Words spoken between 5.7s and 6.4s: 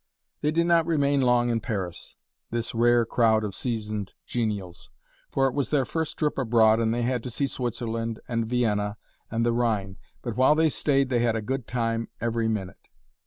first trip